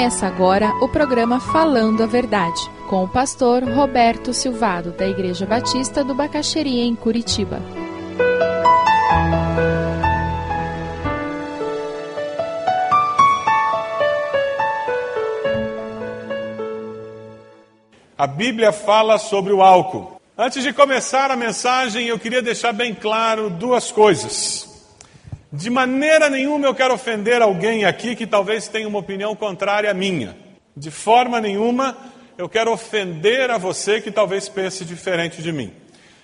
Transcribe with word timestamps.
Começa 0.00 0.26
agora 0.26 0.74
o 0.80 0.88
programa 0.88 1.38
Falando 1.38 2.02
a 2.02 2.06
Verdade, 2.06 2.58
com 2.88 3.04
o 3.04 3.08
pastor 3.08 3.62
Roberto 3.62 4.32
Silvado, 4.32 4.92
da 4.92 5.06
Igreja 5.06 5.44
Batista 5.44 6.02
do 6.02 6.14
Bacaxeria, 6.14 6.84
em 6.84 6.96
Curitiba. 6.96 7.60
A 18.16 18.26
Bíblia 18.26 18.72
fala 18.72 19.18
sobre 19.18 19.52
o 19.52 19.60
álcool. 19.60 20.18
Antes 20.36 20.62
de 20.62 20.72
começar 20.72 21.30
a 21.30 21.36
mensagem, 21.36 22.06
eu 22.06 22.18
queria 22.18 22.40
deixar 22.40 22.72
bem 22.72 22.94
claro 22.94 23.50
duas 23.50 23.92
coisas. 23.92 24.69
De 25.52 25.68
maneira 25.68 26.30
nenhuma 26.30 26.66
eu 26.66 26.74
quero 26.74 26.94
ofender 26.94 27.42
alguém 27.42 27.84
aqui 27.84 28.14
que 28.14 28.26
talvez 28.26 28.68
tenha 28.68 28.86
uma 28.86 29.00
opinião 29.00 29.34
contrária 29.34 29.90
à 29.90 29.94
minha. 29.94 30.36
De 30.76 30.92
forma 30.92 31.40
nenhuma 31.40 31.96
eu 32.38 32.48
quero 32.48 32.72
ofender 32.72 33.50
a 33.50 33.58
você 33.58 34.00
que 34.00 34.12
talvez 34.12 34.48
pense 34.48 34.84
diferente 34.84 35.42
de 35.42 35.50
mim. 35.50 35.72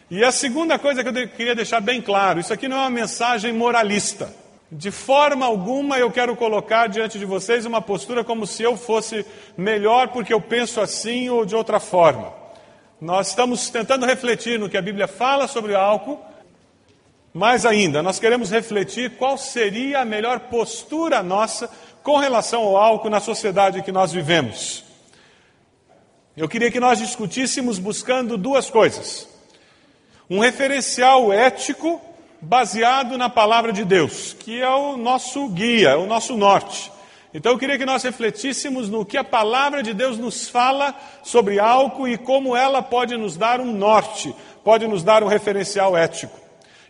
E 0.09 0.23
a 0.23 0.31
segunda 0.31 0.79
coisa 0.79 1.03
que 1.03 1.09
eu 1.09 1.29
queria 1.29 1.57
deixar 1.57 1.81
bem 1.81 2.01
claro: 2.01 2.39
isso 2.39 2.53
aqui 2.53 2.69
não 2.69 2.77
é 2.77 2.81
uma 2.81 2.91
mensagem 2.91 3.53
moralista. 3.53 4.33
De 4.71 4.93
forma 4.93 5.45
alguma 5.45 5.99
eu 5.99 6.11
quero 6.11 6.37
colocar 6.37 6.87
diante 6.87 7.19
de 7.19 7.25
vocês 7.25 7.67
uma 7.67 7.83
postura 7.83 8.23
como 8.23 8.47
se 8.47 8.63
eu 8.63 8.77
fosse 8.77 9.27
melhor 9.57 10.09
porque 10.09 10.33
eu 10.33 10.41
penso 10.41 10.81
assim 10.81 11.29
ou 11.29 11.45
de 11.45 11.57
outra 11.57 11.81
forma. 11.81 12.33
Nós 13.01 13.29
estamos 13.29 13.69
tentando 13.71 14.07
refletir 14.07 14.59
no 14.59 14.69
que 14.69 14.77
a 14.77 14.83
Bíblia 14.83 15.09
fala 15.09 15.49
sobre 15.49 15.73
o 15.73 15.79
álcool 15.79 16.21
mais 17.37 17.67
ainda, 17.67 18.03
nós 18.03 18.19
queremos 18.19 18.51
refletir 18.51 19.11
qual 19.19 19.37
seria 19.37 20.01
a 20.01 20.05
melhor 20.07 20.41
postura 20.41 21.23
nossa 21.23 21.71
com 22.03 22.17
relação 22.17 22.63
ao 22.63 22.79
álcool 22.79 23.11
na 23.11 23.21
sociedade 23.21 23.83
que 23.83 23.93
nós 23.93 24.11
vivemos. 24.11 24.83
Eu 26.35 26.49
queria 26.49 26.71
que 26.71 26.81
nós 26.81 26.99
discutíssemos 26.99 27.79
buscando 27.79 28.39
duas 28.39 28.71
coisas: 28.71 29.29
um 30.31 30.39
referencial 30.39 31.31
ético 31.31 32.01
baseado 32.41 33.19
na 33.19 33.29
palavra 33.29 33.71
de 33.71 33.85
Deus, 33.85 34.33
que 34.33 34.63
é 34.63 34.71
o 34.71 34.97
nosso 34.97 35.47
guia, 35.51 35.99
o 35.99 36.07
nosso 36.07 36.39
norte. 36.39 36.91
Então 37.35 37.53
eu 37.53 37.59
queria 37.59 37.77
que 37.77 37.85
nós 37.85 38.03
refletíssemos 38.03 38.89
no 38.89 39.05
que 39.05 39.19
a 39.19 39.25
palavra 39.25 39.83
de 39.83 39.93
Deus 39.93 40.17
nos 40.17 40.49
fala 40.49 40.95
sobre 41.23 41.61
álcool 41.61 42.09
e 42.09 42.17
como 42.17 42.57
ela 42.57 42.81
pode 42.81 43.15
nos 43.15 43.37
dar 43.37 43.61
um 43.61 43.75
norte, 43.75 44.35
pode 44.65 44.89
nos 44.89 45.03
dar 45.03 45.23
um 45.23 45.27
referencial 45.27 45.95
ético. 45.95 46.46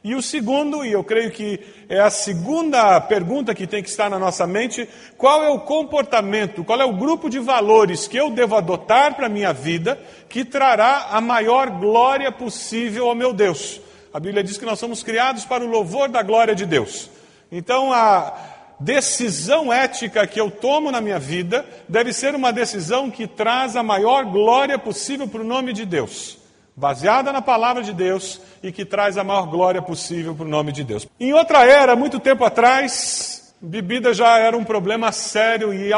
E 0.06 0.14
o 0.14 0.22
segundo, 0.22 0.84
e 0.84 0.92
eu 0.92 1.02
creio 1.02 1.32
que 1.32 1.58
é 1.88 1.98
a 1.98 2.10
segunda 2.10 3.00
pergunta 3.00 3.52
que 3.52 3.66
tem 3.66 3.82
que 3.82 3.88
estar 3.88 4.08
na 4.08 4.20
nossa 4.20 4.46
mente, 4.46 4.88
qual 5.18 5.42
é 5.42 5.48
o 5.48 5.58
comportamento, 5.58 6.62
qual 6.62 6.80
é 6.80 6.84
o 6.84 6.92
grupo 6.92 7.28
de 7.28 7.40
valores 7.40 8.06
que 8.06 8.16
eu 8.16 8.30
devo 8.30 8.54
adotar 8.54 9.16
para 9.16 9.26
a 9.26 9.28
minha 9.28 9.52
vida 9.52 9.98
que 10.28 10.44
trará 10.44 11.08
a 11.10 11.20
maior 11.20 11.70
glória 11.70 12.30
possível 12.30 13.08
ao 13.08 13.16
meu 13.16 13.32
Deus? 13.32 13.80
A 14.14 14.20
Bíblia 14.20 14.44
diz 14.44 14.56
que 14.56 14.64
nós 14.64 14.78
somos 14.78 15.02
criados 15.02 15.44
para 15.44 15.64
o 15.64 15.68
louvor 15.68 16.08
da 16.08 16.22
glória 16.22 16.54
de 16.54 16.66
Deus. 16.66 17.10
Então 17.50 17.92
a 17.92 18.32
decisão 18.78 19.72
ética 19.72 20.24
que 20.24 20.40
eu 20.40 20.52
tomo 20.52 20.92
na 20.92 21.00
minha 21.00 21.18
vida 21.18 21.66
deve 21.88 22.12
ser 22.12 22.32
uma 22.32 22.52
decisão 22.52 23.10
que 23.10 23.26
traz 23.26 23.74
a 23.74 23.82
maior 23.82 24.24
glória 24.26 24.78
possível 24.78 25.26
para 25.26 25.40
o 25.40 25.44
nome 25.44 25.72
de 25.72 25.84
Deus 25.84 26.45
baseada 26.76 27.32
na 27.32 27.40
palavra 27.40 27.82
de 27.82 27.94
Deus 27.94 28.40
e 28.62 28.70
que 28.70 28.84
traz 28.84 29.16
a 29.16 29.24
maior 29.24 29.46
glória 29.46 29.80
possível 29.80 30.34
para 30.34 30.44
o 30.44 30.48
nome 30.48 30.72
de 30.72 30.84
Deus. 30.84 31.08
Em 31.18 31.32
outra 31.32 31.64
era, 31.64 31.96
muito 31.96 32.20
tempo 32.20 32.44
atrás, 32.44 33.54
bebida 33.60 34.12
já 34.12 34.38
era 34.38 34.56
um 34.56 34.64
problema 34.64 35.10
sério 35.10 35.72
e 35.72 35.90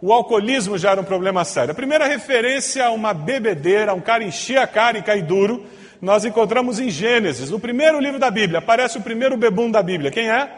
o 0.00 0.12
alcoolismo 0.12 0.78
já 0.78 0.92
era 0.92 1.00
um 1.00 1.04
problema 1.04 1.44
sério. 1.44 1.72
A 1.72 1.74
primeira 1.74 2.06
referência 2.06 2.86
a 2.86 2.90
uma 2.90 3.12
bebedeira, 3.12 3.92
um 3.92 4.00
cara 4.00 4.22
encher 4.22 4.58
a 4.58 4.66
cara 4.66 4.98
e 4.98 5.02
cair 5.02 5.22
duro, 5.22 5.66
nós 6.00 6.24
encontramos 6.24 6.78
em 6.78 6.90
Gênesis, 6.90 7.50
no 7.50 7.58
primeiro 7.58 7.98
livro 7.98 8.18
da 8.18 8.30
Bíblia. 8.30 8.58
Aparece 8.58 8.98
o 8.98 9.02
primeiro 9.02 9.36
bebum 9.36 9.70
da 9.70 9.82
Bíblia. 9.82 10.10
Quem 10.10 10.30
é? 10.30 10.48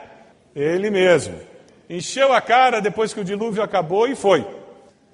Ele 0.54 0.90
mesmo. 0.90 1.34
Encheu 1.88 2.32
a 2.32 2.40
cara 2.40 2.80
depois 2.80 3.14
que 3.14 3.20
o 3.20 3.24
dilúvio 3.24 3.62
acabou 3.62 4.08
e 4.08 4.16
foi. 4.16 4.44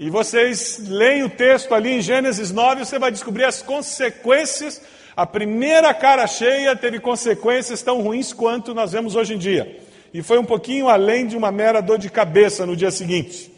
E 0.02 0.10
vocês 0.10 0.82
leem 0.88 1.22
o 1.22 1.30
texto 1.30 1.72
ali 1.72 1.92
em 1.92 2.02
Gênesis 2.02 2.50
9, 2.50 2.84
você 2.84 2.98
vai 2.98 3.12
descobrir 3.12 3.44
as 3.44 3.62
consequências. 3.62 4.82
A 5.16 5.24
primeira 5.24 5.94
cara 5.94 6.26
cheia 6.26 6.74
teve 6.74 6.98
consequências 6.98 7.82
tão 7.82 8.02
ruins 8.02 8.32
quanto 8.32 8.74
nós 8.74 8.90
vemos 8.90 9.14
hoje 9.14 9.34
em 9.34 9.38
dia. 9.38 9.78
E 10.12 10.20
foi 10.20 10.38
um 10.38 10.44
pouquinho 10.44 10.88
além 10.88 11.28
de 11.28 11.36
uma 11.36 11.52
mera 11.52 11.80
dor 11.80 11.98
de 11.98 12.10
cabeça 12.10 12.66
no 12.66 12.74
dia 12.74 12.90
seguinte. 12.90 13.52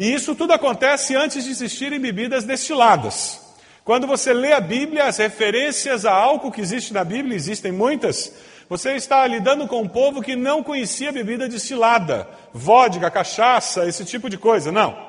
E 0.00 0.12
isso 0.12 0.34
tudo 0.34 0.52
acontece 0.52 1.14
antes 1.14 1.44
de 1.44 1.50
existirem 1.52 2.00
bebidas 2.00 2.42
destiladas. 2.42 3.40
Quando 3.84 4.04
você 4.04 4.32
lê 4.32 4.54
a 4.54 4.60
Bíblia, 4.60 5.04
as 5.04 5.18
referências 5.18 6.04
a 6.04 6.12
álcool 6.12 6.50
que 6.50 6.60
existe 6.60 6.92
na 6.92 7.04
Bíblia, 7.04 7.36
existem 7.36 7.70
muitas, 7.70 8.32
você 8.68 8.96
está 8.96 9.24
lidando 9.28 9.68
com 9.68 9.82
um 9.82 9.88
povo 9.88 10.22
que 10.22 10.34
não 10.34 10.60
conhecia 10.60 11.12
bebida 11.12 11.48
destilada, 11.48 12.28
vodka, 12.52 13.08
cachaça, 13.12 13.86
esse 13.86 14.04
tipo 14.04 14.28
de 14.28 14.36
coisa. 14.36 14.72
Não 14.72 15.07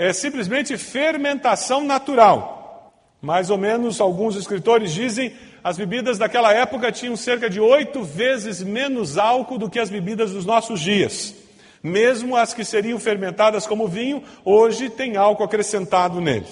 é 0.00 0.14
simplesmente 0.14 0.78
fermentação 0.78 1.84
natural. 1.84 2.90
Mais 3.20 3.50
ou 3.50 3.58
menos, 3.58 4.00
alguns 4.00 4.34
escritores 4.34 4.94
dizem, 4.94 5.34
as 5.62 5.76
bebidas 5.76 6.16
daquela 6.16 6.54
época 6.54 6.90
tinham 6.90 7.14
cerca 7.16 7.50
de 7.50 7.60
oito 7.60 8.02
vezes 8.02 8.62
menos 8.62 9.18
álcool 9.18 9.58
do 9.58 9.68
que 9.68 9.78
as 9.78 9.90
bebidas 9.90 10.30
dos 10.30 10.46
nossos 10.46 10.80
dias. 10.80 11.34
Mesmo 11.82 12.34
as 12.34 12.54
que 12.54 12.64
seriam 12.64 12.98
fermentadas 12.98 13.66
como 13.66 13.86
vinho, 13.86 14.22
hoje 14.42 14.88
tem 14.88 15.18
álcool 15.18 15.44
acrescentado 15.44 16.18
nele. 16.18 16.46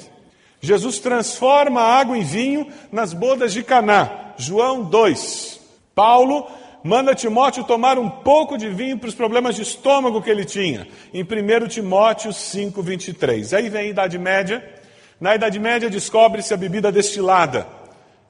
Jesus 0.60 0.98
transforma 0.98 1.80
a 1.80 1.98
água 2.00 2.18
em 2.18 2.24
vinho 2.24 2.70
nas 2.92 3.14
bodas 3.14 3.54
de 3.54 3.62
Caná. 3.62 4.34
João 4.36 4.84
2. 4.84 5.58
Paulo 5.94 6.46
manda 6.82 7.14
Timóteo 7.14 7.64
tomar 7.64 7.98
um 7.98 8.08
pouco 8.08 8.56
de 8.56 8.68
vinho 8.68 8.98
para 8.98 9.08
os 9.08 9.14
problemas 9.14 9.56
de 9.56 9.62
estômago 9.62 10.22
que 10.22 10.30
ele 10.30 10.44
tinha, 10.44 10.86
em 11.12 11.22
1 11.22 11.68
Timóteo 11.68 12.32
5, 12.32 12.82
23. 12.82 13.54
Aí 13.54 13.68
vem 13.68 13.82
a 13.82 13.90
Idade 13.90 14.18
Média. 14.18 14.64
Na 15.20 15.34
Idade 15.34 15.58
Média 15.58 15.90
descobre-se 15.90 16.54
a 16.54 16.56
bebida 16.56 16.92
destilada 16.92 17.66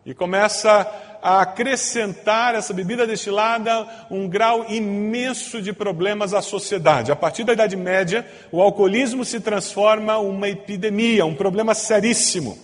e 0.05 0.15
começa 0.15 0.91
a 1.23 1.43
acrescentar 1.43 2.55
essa 2.55 2.73
bebida 2.73 3.07
destilada 3.07 3.87
um 4.11 4.29
grau 4.29 4.65
imenso 4.69 5.61
de 5.61 5.73
problemas 5.73 6.33
à 6.33 6.41
sociedade. 6.41 7.13
A 7.13 7.17
partir 7.17 7.45
da 7.45 7.53
Idade 7.53 7.77
Média, 7.77 8.27
o 8.51 8.63
alcoolismo 8.63 9.25
se 9.25 9.41
transforma 9.41 10.19
uma 10.19 10.49
epidemia, 10.49 11.27
um 11.27 11.35
problema 11.35 11.75
seríssimo, 11.75 12.57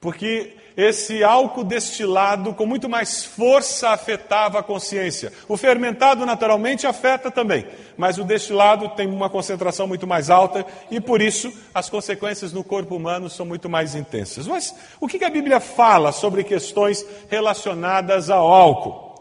porque 0.00 0.54
esse 0.76 1.22
álcool 1.22 1.64
destilado 1.64 2.54
com 2.54 2.66
muito 2.66 2.88
mais 2.88 3.24
força 3.24 3.90
afetava 3.90 4.58
a 4.58 4.62
consciência. 4.62 5.32
O 5.48 5.56
fermentado 5.56 6.24
naturalmente 6.24 6.86
afeta 6.86 7.30
também, 7.30 7.66
mas 7.96 8.18
o 8.18 8.24
destilado 8.24 8.88
tem 8.90 9.06
uma 9.06 9.28
concentração 9.28 9.86
muito 9.86 10.06
mais 10.06 10.30
alta 10.30 10.64
e 10.90 11.00
por 11.00 11.20
isso 11.20 11.52
as 11.74 11.90
consequências 11.90 12.52
no 12.52 12.64
corpo 12.64 12.96
humano 12.96 13.28
são 13.28 13.44
muito 13.44 13.68
mais 13.68 13.94
intensas. 13.94 14.46
Mas 14.46 14.74
o 15.00 15.08
que 15.08 15.24
a 15.24 15.30
Bíblia 15.30 15.60
fala 15.60 16.12
sobre 16.12 16.44
questões 16.44 17.04
relacionadas 17.28 18.30
ao 18.30 18.46
álcool? 18.46 19.12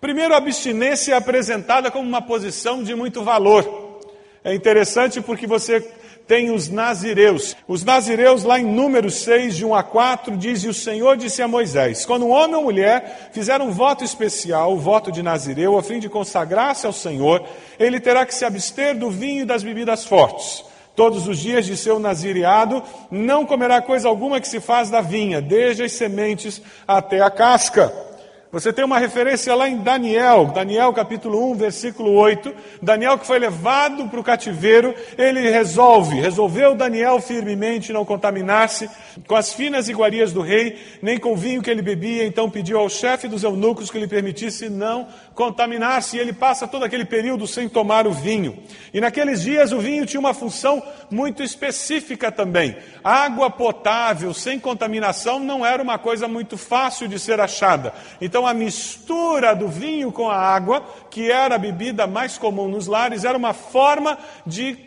Primeiro, 0.00 0.32
a 0.32 0.36
abstinência 0.36 1.14
é 1.14 1.16
apresentada 1.16 1.90
como 1.90 2.08
uma 2.08 2.22
posição 2.22 2.82
de 2.84 2.94
muito 2.94 3.24
valor. 3.24 3.88
É 4.44 4.54
interessante 4.54 5.20
porque 5.20 5.46
você 5.46 5.80
tem 6.28 6.50
os 6.50 6.68
nazireus. 6.68 7.56
Os 7.66 7.82
nazireus, 7.82 8.44
lá 8.44 8.60
em 8.60 8.64
Números 8.64 9.14
6, 9.22 9.56
de 9.56 9.64
1 9.64 9.74
a 9.74 9.82
4, 9.82 10.36
diz: 10.36 10.62
E 10.62 10.68
o 10.68 10.74
Senhor 10.74 11.16
disse 11.16 11.40
a 11.40 11.48
Moisés: 11.48 12.04
Quando 12.04 12.26
um 12.26 12.30
homem 12.30 12.54
ou 12.54 12.62
mulher 12.62 13.30
fizer 13.32 13.60
um 13.62 13.70
voto 13.70 14.04
especial, 14.04 14.74
o 14.74 14.78
voto 14.78 15.10
de 15.10 15.22
nazireu, 15.22 15.78
a 15.78 15.82
fim 15.82 15.98
de 15.98 16.08
consagrar-se 16.08 16.86
ao 16.86 16.92
Senhor, 16.92 17.42
ele 17.78 17.98
terá 17.98 18.26
que 18.26 18.34
se 18.34 18.44
abster 18.44 18.96
do 18.96 19.10
vinho 19.10 19.42
e 19.42 19.46
das 19.46 19.62
bebidas 19.62 20.04
fortes. 20.04 20.62
Todos 20.94 21.26
os 21.26 21.38
dias 21.38 21.64
de 21.64 21.76
seu 21.76 21.98
nazireado, 21.98 22.82
não 23.10 23.46
comerá 23.46 23.80
coisa 23.80 24.08
alguma 24.08 24.40
que 24.40 24.48
se 24.48 24.60
faz 24.60 24.90
da 24.90 25.00
vinha, 25.00 25.40
desde 25.40 25.84
as 25.84 25.92
sementes 25.92 26.60
até 26.86 27.20
a 27.20 27.30
casca. 27.30 28.07
Você 28.50 28.72
tem 28.72 28.82
uma 28.82 28.98
referência 28.98 29.54
lá 29.54 29.68
em 29.68 29.76
Daniel, 29.76 30.46
Daniel 30.46 30.90
capítulo 30.94 31.50
1, 31.50 31.54
versículo 31.56 32.12
8. 32.12 32.54
Daniel 32.80 33.18
que 33.18 33.26
foi 33.26 33.38
levado 33.38 34.08
para 34.08 34.18
o 34.18 34.24
cativeiro, 34.24 34.94
ele 35.18 35.50
resolve, 35.50 36.18
resolveu 36.18 36.74
Daniel 36.74 37.20
firmemente 37.20 37.92
não 37.92 38.06
contaminar-se 38.06 38.88
com 39.26 39.36
as 39.36 39.52
finas 39.52 39.90
iguarias 39.90 40.32
do 40.32 40.40
rei, 40.40 40.78
nem 41.02 41.18
com 41.18 41.32
o 41.32 41.36
vinho 41.36 41.60
que 41.60 41.70
ele 41.70 41.82
bebia, 41.82 42.24
então 42.24 42.48
pediu 42.48 42.78
ao 42.78 42.88
chefe 42.88 43.28
dos 43.28 43.42
eunucos 43.42 43.90
que 43.90 43.98
lhe 43.98 44.08
permitisse 44.08 44.70
não 44.70 45.08
contaminar-se, 45.34 46.16
e 46.16 46.20
ele 46.20 46.32
passa 46.32 46.66
todo 46.66 46.84
aquele 46.84 47.04
período 47.04 47.46
sem 47.46 47.68
tomar 47.68 48.06
o 48.06 48.12
vinho. 48.12 48.58
E 48.92 49.00
naqueles 49.00 49.42
dias 49.42 49.70
o 49.70 49.78
vinho 49.78 50.04
tinha 50.04 50.18
uma 50.18 50.34
função 50.34 50.82
muito 51.10 51.44
específica 51.44 52.32
também. 52.32 52.76
Água 53.04 53.48
potável, 53.48 54.34
sem 54.34 54.58
contaminação, 54.58 55.38
não 55.38 55.64
era 55.64 55.80
uma 55.80 55.96
coisa 55.96 56.26
muito 56.26 56.58
fácil 56.58 57.06
de 57.06 57.20
ser 57.20 57.40
achada. 57.40 57.92
Então 58.20 58.37
então 58.38 58.46
a 58.46 58.54
mistura 58.54 59.52
do 59.52 59.66
vinho 59.66 60.12
com 60.12 60.30
a 60.30 60.36
água, 60.36 60.80
que 61.10 61.28
era 61.28 61.56
a 61.56 61.58
bebida 61.58 62.06
mais 62.06 62.38
comum 62.38 62.68
nos 62.68 62.86
lares, 62.86 63.24
era 63.24 63.36
uma 63.36 63.52
forma 63.52 64.16
de 64.46 64.78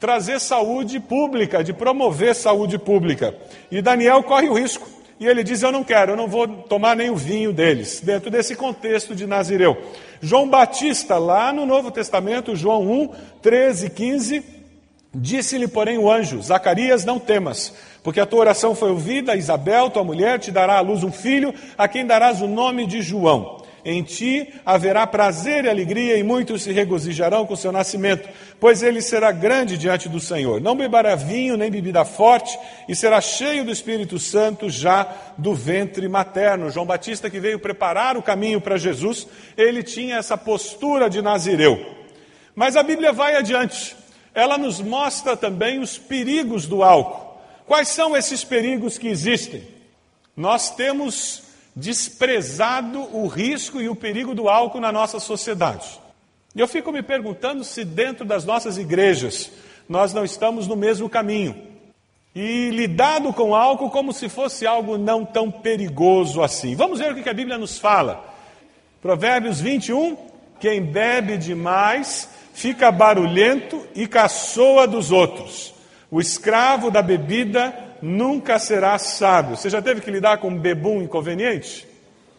trazer 0.00 0.40
saúde 0.40 0.98
pública, 0.98 1.62
de 1.62 1.74
promover 1.74 2.34
saúde 2.34 2.78
pública. 2.78 3.36
E 3.70 3.82
Daniel 3.82 4.22
corre 4.22 4.48
o 4.48 4.54
risco. 4.54 4.88
E 5.20 5.26
ele 5.26 5.44
diz: 5.44 5.62
Eu 5.62 5.70
não 5.70 5.84
quero, 5.84 6.12
eu 6.12 6.16
não 6.16 6.26
vou 6.26 6.48
tomar 6.48 6.96
nem 6.96 7.10
o 7.10 7.14
vinho 7.14 7.52
deles, 7.52 8.00
dentro 8.00 8.30
desse 8.30 8.56
contexto 8.56 9.14
de 9.14 9.26
Nazireu. 9.26 9.76
João 10.22 10.48
Batista, 10.48 11.18
lá 11.18 11.52
no 11.52 11.66
Novo 11.66 11.90
Testamento, 11.90 12.56
João 12.56 12.90
1, 12.90 13.08
13 13.42 13.86
e 13.86 13.90
15, 13.90 14.44
disse-lhe, 15.14 15.68
porém, 15.68 15.98
o 15.98 16.10
anjo: 16.10 16.42
Zacarias, 16.42 17.04
não 17.04 17.18
temas, 17.18 17.72
porque 18.02 18.20
a 18.20 18.26
tua 18.26 18.40
oração 18.40 18.74
foi 18.74 18.90
ouvida, 18.90 19.36
Isabel, 19.36 19.90
tua 19.90 20.04
mulher, 20.04 20.38
te 20.38 20.50
dará 20.50 20.76
à 20.76 20.80
luz 20.80 21.04
um 21.04 21.12
filho, 21.12 21.54
a 21.78 21.86
quem 21.88 22.06
darás 22.06 22.40
o 22.40 22.46
nome 22.46 22.86
de 22.86 23.00
João. 23.00 23.62
Em 23.84 24.02
ti 24.02 24.48
haverá 24.64 25.06
prazer 25.06 25.66
e 25.66 25.68
alegria, 25.68 26.16
e 26.16 26.22
muitos 26.22 26.62
se 26.62 26.72
regozijarão 26.72 27.44
com 27.44 27.54
seu 27.54 27.70
nascimento, 27.70 28.26
pois 28.58 28.82
ele 28.82 29.02
será 29.02 29.30
grande 29.30 29.76
diante 29.76 30.08
do 30.08 30.18
Senhor. 30.18 30.58
Não 30.58 30.74
beberá 30.74 31.14
vinho 31.14 31.54
nem 31.56 31.70
bebida 31.70 32.02
forte, 32.02 32.58
e 32.88 32.96
será 32.96 33.20
cheio 33.20 33.62
do 33.62 33.70
Espírito 33.70 34.18
Santo 34.18 34.70
já 34.70 35.06
do 35.36 35.54
ventre 35.54 36.08
materno. 36.08 36.70
João 36.70 36.86
Batista, 36.86 37.28
que 37.28 37.38
veio 37.38 37.58
preparar 37.58 38.16
o 38.16 38.22
caminho 38.22 38.58
para 38.58 38.78
Jesus, 38.78 39.26
ele 39.54 39.82
tinha 39.82 40.16
essa 40.16 40.38
postura 40.38 41.10
de 41.10 41.20
Nazireu. 41.20 41.78
Mas 42.54 42.76
a 42.76 42.82
Bíblia 42.82 43.12
vai 43.12 43.36
adiante. 43.36 43.94
Ela 44.34 44.58
nos 44.58 44.80
mostra 44.80 45.36
também 45.36 45.78
os 45.78 45.96
perigos 45.96 46.66
do 46.66 46.82
álcool. 46.82 47.38
Quais 47.66 47.88
são 47.88 48.16
esses 48.16 48.44
perigos 48.44 48.98
que 48.98 49.08
existem? 49.08 49.62
Nós 50.36 50.74
temos 50.74 51.42
desprezado 51.74 53.00
o 53.16 53.26
risco 53.26 53.80
e 53.80 53.88
o 53.88 53.96
perigo 53.96 54.34
do 54.34 54.48
álcool 54.48 54.80
na 54.80 54.92
nossa 54.92 55.20
sociedade. 55.20 56.00
E 56.54 56.60
eu 56.60 56.68
fico 56.68 56.92
me 56.92 57.02
perguntando 57.02 57.64
se 57.64 57.84
dentro 57.84 58.24
das 58.24 58.44
nossas 58.44 58.78
igrejas 58.78 59.50
nós 59.88 60.12
não 60.12 60.24
estamos 60.24 60.66
no 60.66 60.76
mesmo 60.76 61.08
caminho 61.08 61.74
e 62.34 62.70
lidado 62.70 63.32
com 63.32 63.54
álcool 63.54 63.90
como 63.90 64.12
se 64.12 64.28
fosse 64.28 64.66
algo 64.66 64.98
não 64.98 65.24
tão 65.24 65.50
perigoso 65.50 66.42
assim. 66.42 66.74
Vamos 66.74 66.98
ver 66.98 67.12
o 67.12 67.22
que 67.22 67.28
a 67.28 67.34
Bíblia 67.34 67.56
nos 67.56 67.78
fala. 67.78 68.24
Provérbios 69.00 69.60
21: 69.60 70.16
quem 70.64 70.80
bebe 70.80 71.36
demais 71.36 72.26
fica 72.54 72.90
barulhento 72.90 73.86
e 73.94 74.06
caçoa 74.06 74.86
dos 74.86 75.12
outros. 75.12 75.74
O 76.10 76.22
escravo 76.22 76.90
da 76.90 77.02
bebida 77.02 77.74
nunca 78.00 78.58
será 78.58 78.96
sábio. 78.96 79.58
Você 79.58 79.68
já 79.68 79.82
teve 79.82 80.00
que 80.00 80.10
lidar 80.10 80.38
com 80.38 80.48
um 80.48 80.58
bebum 80.58 81.02
inconveniente? 81.02 81.86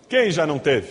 Quem 0.10 0.32
já 0.32 0.48
não 0.48 0.58
teve? 0.58 0.88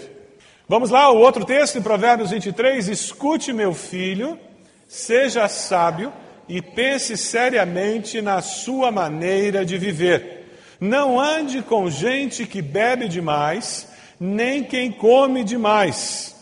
Vamos 0.69 0.91
lá, 0.91 1.11
o 1.11 1.19
outro 1.19 1.45
texto 1.45 1.77
em 1.77 1.83
Provérbios 1.83 2.31
23: 2.31 2.87
Escute, 2.87 3.53
meu 3.53 3.75
filho, 3.75 4.39
seja 4.87 5.49
sábio 5.49 6.13
e 6.49 6.63
pense 6.63 7.17
seriamente 7.17 8.23
na 8.23 8.41
sua 8.43 8.93
maneira 8.93 9.65
de 9.65 9.77
viver. 9.77 10.53
Não 10.79 11.19
ande 11.19 11.63
com 11.63 11.91
gente 11.91 12.47
que 12.47 12.63
bebe 12.63 13.09
demais, 13.09 13.89
nem 14.21 14.63
quem 14.63 14.93
come 14.93 15.43
demais. 15.43 16.34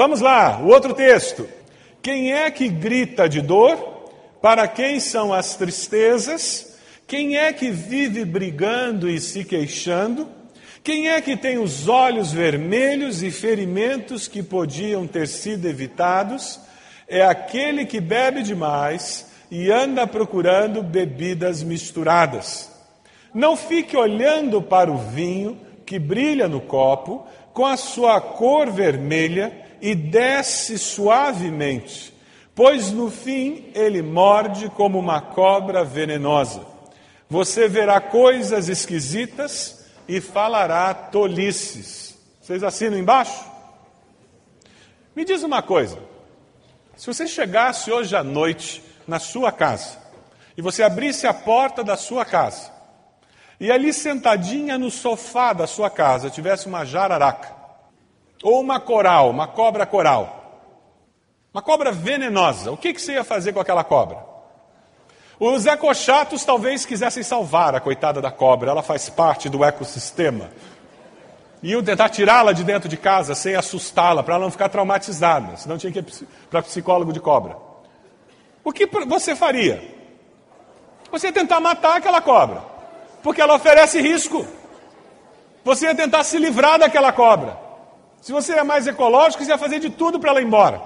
Vamos 0.00 0.22
lá, 0.22 0.58
o 0.62 0.68
outro 0.68 0.94
texto. 0.94 1.46
Quem 2.00 2.32
é 2.32 2.50
que 2.50 2.70
grita 2.70 3.28
de 3.28 3.42
dor? 3.42 3.76
Para 4.40 4.66
quem 4.66 4.98
são 4.98 5.30
as 5.30 5.56
tristezas? 5.56 6.74
Quem 7.06 7.36
é 7.36 7.52
que 7.52 7.70
vive 7.70 8.24
brigando 8.24 9.10
e 9.10 9.20
se 9.20 9.44
queixando? 9.44 10.26
Quem 10.82 11.10
é 11.10 11.20
que 11.20 11.36
tem 11.36 11.58
os 11.58 11.86
olhos 11.86 12.32
vermelhos 12.32 13.22
e 13.22 13.30
ferimentos 13.30 14.26
que 14.26 14.42
podiam 14.42 15.06
ter 15.06 15.28
sido 15.28 15.68
evitados? 15.68 16.58
É 17.06 17.20
aquele 17.20 17.84
que 17.84 18.00
bebe 18.00 18.42
demais 18.42 19.30
e 19.50 19.70
anda 19.70 20.06
procurando 20.06 20.82
bebidas 20.82 21.62
misturadas. 21.62 22.72
Não 23.34 23.54
fique 23.54 23.98
olhando 23.98 24.62
para 24.62 24.90
o 24.90 24.96
vinho 24.96 25.60
que 25.84 25.98
brilha 25.98 26.48
no 26.48 26.62
copo, 26.62 27.26
com 27.52 27.66
a 27.66 27.76
sua 27.76 28.18
cor 28.18 28.70
vermelha, 28.70 29.68
e 29.80 29.94
desce 29.94 30.78
suavemente, 30.78 32.14
pois 32.54 32.90
no 32.90 33.10
fim 33.10 33.70
ele 33.74 34.02
morde 34.02 34.68
como 34.70 34.98
uma 34.98 35.20
cobra 35.20 35.84
venenosa. 35.84 36.66
Você 37.28 37.68
verá 37.68 38.00
coisas 38.00 38.68
esquisitas 38.68 39.86
e 40.08 40.20
falará 40.20 40.92
tolices. 40.92 42.18
Vocês 42.40 42.62
assinam 42.62 42.98
embaixo? 42.98 43.44
Me 45.14 45.24
diz 45.24 45.42
uma 45.42 45.62
coisa: 45.62 45.98
se 46.96 47.06
você 47.06 47.26
chegasse 47.26 47.90
hoje 47.90 48.14
à 48.16 48.24
noite 48.24 48.82
na 49.06 49.18
sua 49.18 49.52
casa 49.52 49.98
e 50.56 50.62
você 50.62 50.82
abrisse 50.82 51.26
a 51.26 51.32
porta 51.32 51.82
da 51.82 51.96
sua 51.96 52.24
casa 52.24 52.70
e 53.58 53.70
ali 53.70 53.92
sentadinha 53.92 54.76
no 54.78 54.90
sofá 54.90 55.52
da 55.52 55.66
sua 55.66 55.88
casa 55.88 56.30
tivesse 56.30 56.66
uma 56.66 56.84
jararaca 56.84 57.59
ou 58.42 58.60
uma 58.60 58.80
coral, 58.80 59.30
uma 59.30 59.46
cobra 59.46 59.84
coral, 59.86 60.40
uma 61.52 61.62
cobra 61.62 61.92
venenosa, 61.92 62.70
o 62.70 62.76
que, 62.76 62.92
que 62.92 63.00
você 63.00 63.14
ia 63.14 63.24
fazer 63.24 63.52
com 63.52 63.60
aquela 63.60 63.84
cobra? 63.84 64.30
Os 65.38 65.64
ecochatos 65.64 66.44
talvez 66.44 66.84
quisessem 66.84 67.22
salvar 67.22 67.74
a 67.74 67.80
coitada 67.80 68.20
da 68.20 68.30
cobra, 68.30 68.70
ela 68.70 68.82
faz 68.82 69.08
parte 69.08 69.48
do 69.48 69.64
ecossistema. 69.64 70.50
Iam 71.62 71.82
tentar 71.82 72.08
tirá-la 72.08 72.52
de 72.52 72.64
dentro 72.64 72.88
de 72.88 72.96
casa 72.96 73.34
sem 73.34 73.54
assustá-la, 73.54 74.22
para 74.22 74.34
ela 74.34 74.44
não 74.44 74.50
ficar 74.50 74.68
traumatizada, 74.68 75.56
senão 75.56 75.78
tinha 75.78 75.92
que 75.92 75.98
ir 75.98 76.26
para 76.50 76.62
psicólogo 76.62 77.12
de 77.12 77.20
cobra. 77.20 77.56
O 78.62 78.72
que 78.72 78.86
você 79.06 79.34
faria? 79.34 79.82
Você 81.10 81.26
ia 81.28 81.32
tentar 81.32 81.58
matar 81.58 81.96
aquela 81.96 82.20
cobra, 82.20 82.62
porque 83.22 83.40
ela 83.40 83.54
oferece 83.54 84.00
risco. 84.00 84.46
Você 85.64 85.86
ia 85.86 85.94
tentar 85.94 86.22
se 86.24 86.38
livrar 86.38 86.78
daquela 86.78 87.12
cobra. 87.12 87.69
Se 88.20 88.32
você 88.32 88.54
é 88.54 88.62
mais 88.62 88.86
ecológico, 88.86 89.42
você 89.42 89.50
ia 89.50 89.58
fazer 89.58 89.78
de 89.78 89.90
tudo 89.90 90.20
para 90.20 90.30
ela 90.30 90.40
ir 90.40 90.44
embora. 90.44 90.80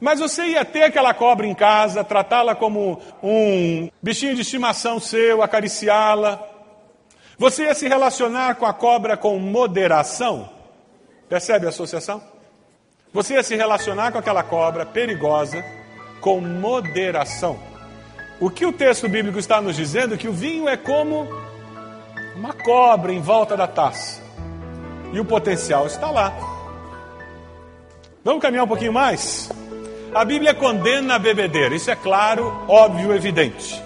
Mas 0.00 0.18
você 0.18 0.46
ia 0.46 0.64
ter 0.64 0.84
aquela 0.84 1.14
cobra 1.14 1.46
em 1.46 1.54
casa, 1.54 2.02
tratá-la 2.02 2.54
como 2.54 3.00
um 3.22 3.88
bichinho 4.02 4.34
de 4.34 4.40
estimação 4.40 4.98
seu, 4.98 5.42
acariciá-la. 5.42 6.42
Você 7.38 7.64
ia 7.64 7.74
se 7.74 7.86
relacionar 7.86 8.56
com 8.56 8.66
a 8.66 8.72
cobra 8.72 9.16
com 9.16 9.38
moderação? 9.38 10.48
Percebe 11.28 11.66
a 11.66 11.68
associação? 11.68 12.22
Você 13.12 13.34
ia 13.34 13.42
se 13.42 13.54
relacionar 13.54 14.10
com 14.10 14.18
aquela 14.18 14.42
cobra 14.42 14.84
perigosa 14.84 15.62
com 16.20 16.40
moderação. 16.40 17.58
O 18.40 18.50
que 18.50 18.66
o 18.66 18.72
texto 18.72 19.08
bíblico 19.08 19.38
está 19.38 19.60
nos 19.60 19.76
dizendo 19.76 20.14
é 20.14 20.16
que 20.16 20.28
o 20.28 20.32
vinho 20.32 20.68
é 20.68 20.76
como 20.76 21.28
uma 22.34 22.52
cobra 22.54 23.12
em 23.12 23.20
volta 23.20 23.56
da 23.56 23.68
taça. 23.68 24.20
E 25.12 25.20
o 25.20 25.24
potencial 25.24 25.86
está 25.86 26.10
lá. 26.10 26.51
Vamos 28.24 28.40
caminhar 28.40 28.64
um 28.64 28.68
pouquinho 28.68 28.92
mais? 28.92 29.50
A 30.14 30.24
Bíblia 30.24 30.54
condena 30.54 31.16
a 31.16 31.18
bebedeira, 31.18 31.74
isso 31.74 31.90
é 31.90 31.96
claro, 31.96 32.64
óbvio, 32.68 33.12
evidente. 33.12 33.82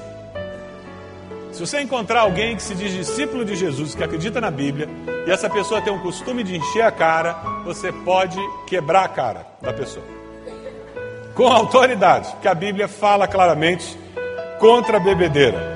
Se 1.52 1.60
você 1.60 1.80
encontrar 1.80 2.20
alguém 2.20 2.54
que 2.54 2.62
se 2.62 2.74
diz 2.74 2.92
discípulo 2.92 3.42
de 3.42 3.56
Jesus, 3.56 3.94
que 3.94 4.04
acredita 4.04 4.38
na 4.38 4.50
Bíblia, 4.50 4.88
e 5.26 5.30
essa 5.30 5.48
pessoa 5.48 5.80
tem 5.80 5.90
um 5.90 6.00
costume 6.00 6.44
de 6.44 6.54
encher 6.54 6.82
a 6.82 6.90
cara, 6.90 7.32
você 7.64 7.90
pode 7.90 8.38
quebrar 8.66 9.04
a 9.04 9.08
cara 9.08 9.46
da 9.62 9.72
pessoa. 9.72 10.04
Com 11.34 11.46
autoridade, 11.46 12.34
que 12.42 12.48
a 12.48 12.54
Bíblia 12.54 12.88
fala 12.88 13.26
claramente 13.26 13.98
contra 14.58 14.98
a 14.98 15.00
bebedeira. 15.00 15.75